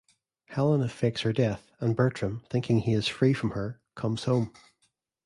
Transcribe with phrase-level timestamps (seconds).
[0.47, 4.51] Helena fakes her death, and Bertram, thinking he is free of her, comes home.